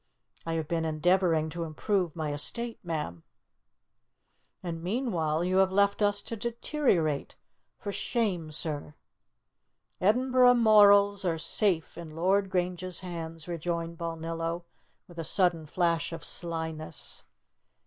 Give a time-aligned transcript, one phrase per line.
[0.47, 3.21] "I have been endeavouring to improve my estate, ma'am."
[4.63, 7.35] "And meanwhile you have left us to deteriorate.
[7.77, 8.95] For shame, sir!"
[10.01, 14.63] "Edinburgh morals are safe in Lord Grange's hands," rejoined Balnillo,
[15.07, 17.21] with a sudden flash of slyness.